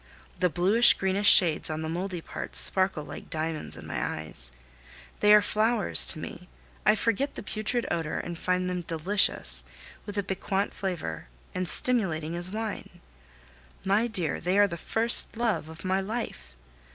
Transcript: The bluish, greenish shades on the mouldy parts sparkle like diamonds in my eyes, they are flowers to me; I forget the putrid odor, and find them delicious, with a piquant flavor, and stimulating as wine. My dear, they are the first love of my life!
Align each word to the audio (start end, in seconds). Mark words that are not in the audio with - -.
The 0.39 0.49
bluish, 0.49 0.95
greenish 0.95 1.31
shades 1.31 1.69
on 1.69 1.83
the 1.83 1.87
mouldy 1.87 2.21
parts 2.21 2.57
sparkle 2.57 3.03
like 3.03 3.29
diamonds 3.29 3.77
in 3.77 3.85
my 3.85 4.03
eyes, 4.17 4.51
they 5.19 5.31
are 5.31 5.43
flowers 5.43 6.07
to 6.07 6.17
me; 6.17 6.47
I 6.87 6.95
forget 6.95 7.35
the 7.35 7.43
putrid 7.43 7.85
odor, 7.91 8.17
and 8.19 8.35
find 8.35 8.67
them 8.67 8.81
delicious, 8.81 9.63
with 10.07 10.17
a 10.17 10.23
piquant 10.23 10.73
flavor, 10.73 11.27
and 11.53 11.69
stimulating 11.69 12.35
as 12.35 12.49
wine. 12.49 12.99
My 13.85 14.07
dear, 14.07 14.39
they 14.39 14.57
are 14.57 14.65
the 14.67 14.75
first 14.75 15.37
love 15.37 15.69
of 15.69 15.85
my 15.85 16.01
life! 16.01 16.55